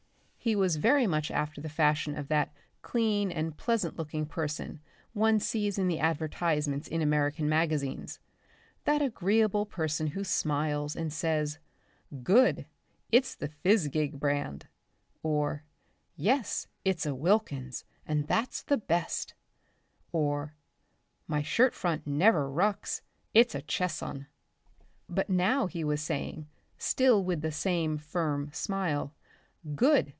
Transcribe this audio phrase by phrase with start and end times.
[0.43, 2.51] He was very much after the fashion of that
[2.81, 4.79] clean and pleasant looking person
[5.13, 8.17] one sees in the advertisements in American magazines,
[8.85, 11.59] that agreeable person who smiles and says,
[12.23, 12.65] "Good,
[13.11, 14.65] it's the Fizgig Brand,"
[15.21, 15.63] or
[16.15, 19.35] "Yes, it's a Wilkins, and that's the Best,"
[20.11, 20.55] or
[21.27, 23.01] "My shirt front never rucks;
[23.35, 24.25] it's a Chesson."
[25.07, 26.47] But now he was saying,
[26.79, 29.13] still with the same firm smile,
[29.75, 30.09] "Good.